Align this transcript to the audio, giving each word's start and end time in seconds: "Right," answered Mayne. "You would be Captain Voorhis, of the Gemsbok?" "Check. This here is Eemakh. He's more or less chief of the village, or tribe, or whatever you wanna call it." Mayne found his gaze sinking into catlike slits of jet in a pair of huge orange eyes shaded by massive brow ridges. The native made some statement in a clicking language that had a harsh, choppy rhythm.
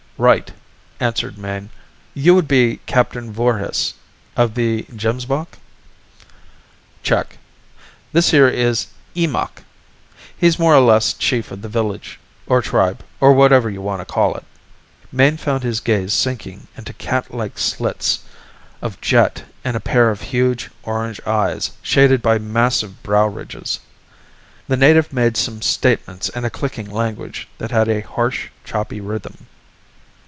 "Right," 0.17 0.53
answered 0.99 1.39
Mayne. 1.39 1.71
"You 2.13 2.35
would 2.35 2.47
be 2.47 2.77
Captain 2.85 3.33
Voorhis, 3.33 3.95
of 4.37 4.53
the 4.53 4.83
Gemsbok?" 4.95 5.57
"Check. 7.01 7.39
This 8.13 8.29
here 8.29 8.47
is 8.47 8.85
Eemakh. 9.15 9.63
He's 10.37 10.59
more 10.59 10.75
or 10.75 10.79
less 10.79 11.13
chief 11.13 11.49
of 11.51 11.63
the 11.63 11.67
village, 11.69 12.19
or 12.45 12.61
tribe, 12.61 13.03
or 13.19 13.33
whatever 13.33 13.67
you 13.67 13.81
wanna 13.81 14.05
call 14.05 14.35
it." 14.35 14.43
Mayne 15.11 15.37
found 15.37 15.63
his 15.63 15.79
gaze 15.79 16.13
sinking 16.13 16.67
into 16.77 16.93
catlike 16.93 17.57
slits 17.57 18.19
of 18.79 19.01
jet 19.01 19.45
in 19.65 19.75
a 19.75 19.79
pair 19.79 20.11
of 20.11 20.21
huge 20.21 20.69
orange 20.83 21.19
eyes 21.25 21.71
shaded 21.81 22.21
by 22.21 22.37
massive 22.37 23.01
brow 23.01 23.25
ridges. 23.27 23.79
The 24.67 24.77
native 24.77 25.11
made 25.11 25.35
some 25.35 25.63
statement 25.63 26.29
in 26.35 26.45
a 26.45 26.51
clicking 26.51 26.91
language 26.91 27.47
that 27.57 27.71
had 27.71 27.89
a 27.89 28.01
harsh, 28.01 28.49
choppy 28.63 29.01
rhythm. 29.01 29.47